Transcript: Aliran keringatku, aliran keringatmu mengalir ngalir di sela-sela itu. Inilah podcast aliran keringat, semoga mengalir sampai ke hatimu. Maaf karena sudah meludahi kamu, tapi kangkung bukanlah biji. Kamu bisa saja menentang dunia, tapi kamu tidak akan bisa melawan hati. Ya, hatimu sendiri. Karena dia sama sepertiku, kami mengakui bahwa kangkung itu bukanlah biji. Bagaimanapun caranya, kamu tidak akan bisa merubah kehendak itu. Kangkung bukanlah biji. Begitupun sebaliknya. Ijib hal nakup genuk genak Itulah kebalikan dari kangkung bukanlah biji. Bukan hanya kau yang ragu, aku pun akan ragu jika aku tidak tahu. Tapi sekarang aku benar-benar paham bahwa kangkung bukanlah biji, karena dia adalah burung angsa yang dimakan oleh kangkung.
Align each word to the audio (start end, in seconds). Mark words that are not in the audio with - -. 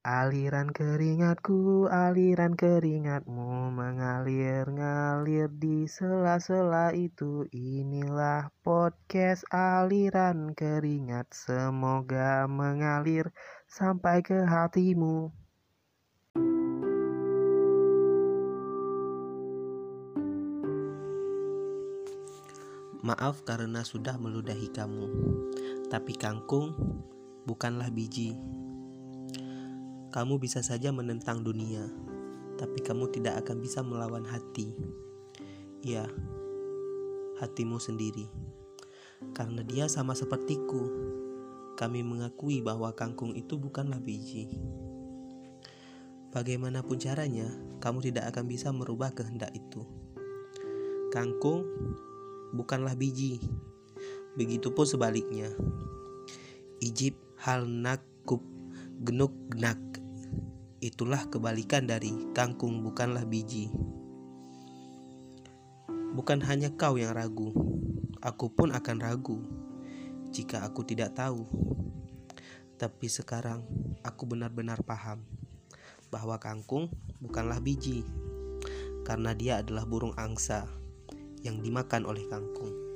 Aliran 0.00 0.72
keringatku, 0.72 1.84
aliran 1.92 2.56
keringatmu 2.56 3.68
mengalir 3.68 4.64
ngalir 4.64 5.52
di 5.52 5.84
sela-sela 5.84 6.88
itu. 6.96 7.44
Inilah 7.52 8.48
podcast 8.64 9.44
aliran 9.52 10.56
keringat, 10.56 11.28
semoga 11.36 12.48
mengalir 12.48 13.28
sampai 13.68 14.24
ke 14.24 14.40
hatimu. 14.40 15.36
Maaf 23.04 23.44
karena 23.44 23.84
sudah 23.84 24.16
meludahi 24.16 24.72
kamu, 24.72 25.12
tapi 25.92 26.16
kangkung 26.16 26.72
bukanlah 27.44 27.92
biji. 27.92 28.59
Kamu 30.10 30.42
bisa 30.42 30.58
saja 30.58 30.90
menentang 30.90 31.46
dunia, 31.46 31.86
tapi 32.58 32.82
kamu 32.82 33.14
tidak 33.14 33.46
akan 33.46 33.62
bisa 33.62 33.78
melawan 33.78 34.26
hati. 34.26 34.74
Ya, 35.86 36.02
hatimu 37.38 37.78
sendiri. 37.78 38.26
Karena 39.38 39.62
dia 39.62 39.86
sama 39.86 40.18
sepertiku, 40.18 40.90
kami 41.78 42.02
mengakui 42.02 42.58
bahwa 42.58 42.90
kangkung 42.90 43.38
itu 43.38 43.54
bukanlah 43.54 44.02
biji. 44.02 44.50
Bagaimanapun 46.34 46.98
caranya, 46.98 47.46
kamu 47.78 48.10
tidak 48.10 48.34
akan 48.34 48.50
bisa 48.50 48.74
merubah 48.74 49.14
kehendak 49.14 49.54
itu. 49.54 49.86
Kangkung 51.14 51.62
bukanlah 52.50 52.98
biji. 52.98 53.38
Begitupun 54.34 54.90
sebaliknya. 54.90 55.54
Ijib 56.82 57.14
hal 57.38 57.70
nakup 57.70 58.42
genuk 59.02 59.34
genak 59.54 59.89
Itulah 60.80 61.28
kebalikan 61.28 61.84
dari 61.84 62.32
kangkung 62.32 62.80
bukanlah 62.80 63.28
biji. 63.28 63.68
Bukan 66.16 66.40
hanya 66.40 66.72
kau 66.72 66.96
yang 66.96 67.12
ragu, 67.12 67.52
aku 68.24 68.48
pun 68.48 68.72
akan 68.72 68.96
ragu 68.96 69.44
jika 70.32 70.64
aku 70.64 70.80
tidak 70.88 71.12
tahu. 71.12 71.44
Tapi 72.80 73.12
sekarang 73.12 73.60
aku 74.00 74.24
benar-benar 74.24 74.80
paham 74.80 75.20
bahwa 76.08 76.40
kangkung 76.40 76.88
bukanlah 77.20 77.60
biji, 77.60 78.00
karena 79.04 79.36
dia 79.36 79.60
adalah 79.60 79.84
burung 79.84 80.16
angsa 80.16 80.64
yang 81.44 81.60
dimakan 81.60 82.08
oleh 82.08 82.24
kangkung. 82.24 82.89